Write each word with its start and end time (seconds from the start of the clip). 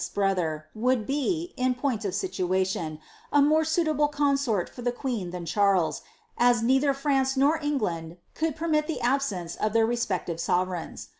's 0.01 0.09
brother, 0.09 0.65
would 0.73 1.05
be, 1.05 1.53
in 1.57 1.75
point 1.75 2.03
of 2.03 2.13
siiUHtion, 2.13 2.97
a 3.31 3.39
more 3.39 3.63
suitable 3.63 4.09
canaort 4.09 4.67
for 4.67 4.81
the 4.81 4.91
queen 4.91 5.29
than 5.29 5.45
Charles, 5.45 6.01
as 6.39 6.63
neither 6.63 6.91
France 6.91 7.37
nor 7.37 7.59
Eng 7.61 7.77
land 7.77 8.17
could 8.33 8.55
permit 8.55 8.87
the 8.87 8.99
absence 8.99 9.55
of 9.57 9.73
their 9.73 9.85
respective 9.85 10.39
sovereigns. 10.39 11.09